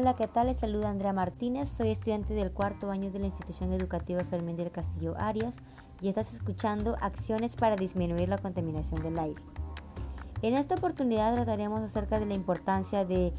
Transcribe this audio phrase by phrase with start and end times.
[0.00, 0.46] Hola, ¿qué tal?
[0.46, 4.70] Les saluda Andrea Martínez, soy estudiante del cuarto año de la institución educativa Fermín del
[4.70, 5.56] Castillo Arias
[6.00, 9.42] y estás escuchando Acciones para disminuir la contaminación del aire.
[10.42, 13.32] En esta oportunidad trataremos acerca de la importancia del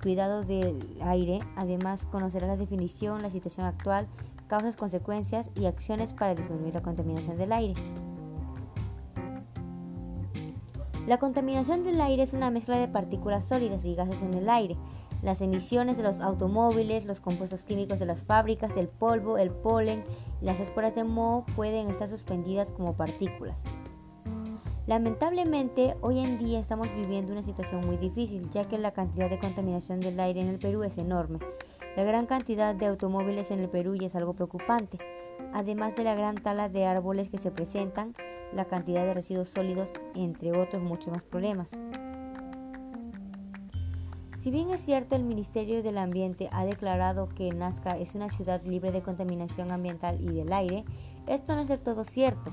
[0.00, 4.06] cuidado del aire, además conocerás la definición, la situación actual,
[4.46, 7.74] causas, consecuencias y acciones para disminuir la contaminación del aire.
[11.08, 14.76] La contaminación del aire es una mezcla de partículas sólidas y gases en el aire.
[15.22, 20.04] Las emisiones de los automóviles, los compuestos químicos de las fábricas, el polvo, el polen
[20.40, 23.62] y las esporas de moho pueden estar suspendidas como partículas.
[24.86, 29.40] Lamentablemente, hoy en día estamos viviendo una situación muy difícil, ya que la cantidad de
[29.40, 31.40] contaminación del aire en el Perú es enorme.
[31.96, 34.98] La gran cantidad de automóviles en el Perú es algo preocupante,
[35.52, 38.14] además de la gran tala de árboles que se presentan,
[38.54, 41.70] la cantidad de residuos sólidos, entre otros muchos más problemas.
[44.46, 48.62] Si bien es cierto, el Ministerio del Ambiente ha declarado que Nazca es una ciudad
[48.62, 50.84] libre de contaminación ambiental y del aire,
[51.26, 52.52] esto no es del todo cierto,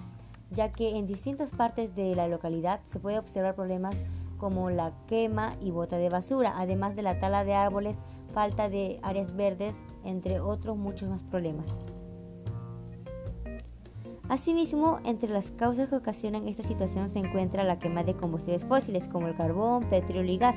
[0.50, 4.02] ya que en distintas partes de la localidad se puede observar problemas
[4.40, 8.02] como la quema y bota de basura, además de la tala de árboles,
[8.34, 11.68] falta de áreas verdes, entre otros muchos más problemas.
[14.30, 19.06] Asimismo, entre las causas que ocasionan esta situación se encuentra la quema de combustibles fósiles
[19.10, 20.56] como el carbón, petróleo y gas,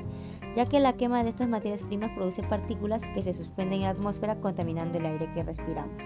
[0.57, 3.91] ya que la quema de estas materias primas produce partículas que se suspenden en la
[3.91, 6.03] atmósfera contaminando el aire que respiramos.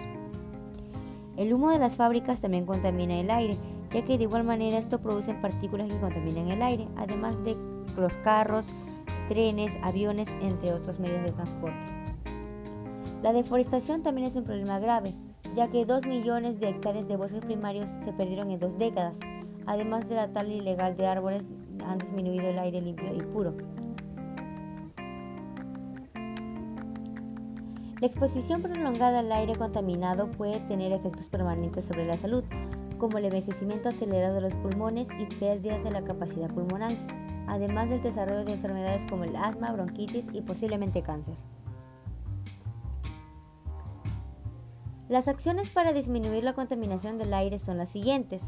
[1.37, 3.57] El humo de las fábricas también contamina el aire,
[3.91, 7.55] ya que de igual manera esto produce partículas que contaminan el aire, además de
[7.95, 8.67] los carros,
[9.29, 11.79] trenes, aviones, entre otros medios de transporte.
[13.23, 15.13] La deforestación también es un problema grave,
[15.55, 19.15] ya que 2 millones de hectáreas de bosques primarios se perdieron en dos décadas.
[19.65, 21.43] Además de la tala ilegal de árboles,
[21.85, 23.53] han disminuido el aire limpio y puro.
[28.01, 32.43] La exposición prolongada al aire contaminado puede tener efectos permanentes sobre la salud,
[32.97, 36.93] como el envejecimiento acelerado de los pulmones y pérdidas de la capacidad pulmonar,
[37.47, 41.35] además del desarrollo de enfermedades como el asma, bronquitis y posiblemente cáncer.
[45.07, 48.41] Las acciones para disminuir la contaminación del aire son las siguientes.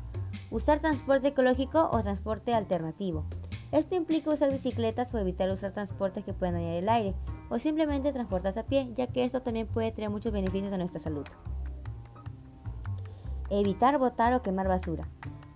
[0.50, 3.25] Usar transporte ecológico o transporte alternativo.
[3.72, 7.14] Esto implica usar bicicletas o evitar usar transportes que puedan dañar el aire
[7.50, 11.00] o simplemente transportarse a pie, ya que esto también puede tener muchos beneficios a nuestra
[11.00, 11.26] salud.
[13.50, 15.08] Evitar botar o quemar basura.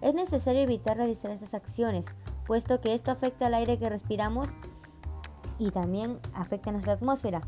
[0.02, 2.06] Es necesario evitar realizar estas acciones,
[2.46, 4.50] puesto que esto afecta al aire que respiramos
[5.58, 7.42] y también afecta a nuestra atmósfera.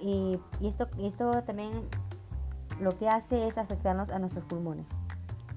[0.00, 1.72] Y, esto, esto también
[2.80, 4.86] lo que hace es afectarnos a nuestros pulmones.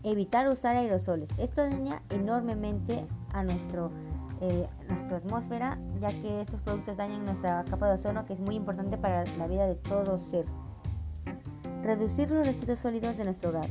[0.03, 1.29] Evitar usar aerosoles.
[1.37, 3.91] Esto daña enormemente a nuestro,
[4.41, 8.55] eh, nuestra atmósfera, ya que estos productos dañan nuestra capa de ozono, que es muy
[8.55, 10.45] importante para la vida de todo ser.
[11.83, 13.69] Reducir los residuos sólidos de nuestro hogar,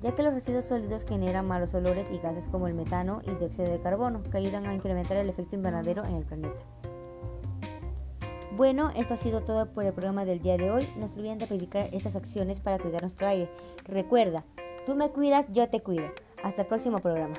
[0.00, 3.70] ya que los residuos sólidos generan malos olores y gases como el metano y dióxido
[3.70, 6.60] de carbono, que ayudan a incrementar el efecto invernadero en el planeta.
[8.56, 10.88] Bueno, esto ha sido todo por el programa del día de hoy.
[10.96, 13.50] No se olviden de predicar estas acciones para cuidar nuestro aire.
[13.84, 14.44] Recuerda,
[14.86, 16.06] tú me cuidas, yo te cuido.
[16.42, 17.34] Hasta el próximo programa.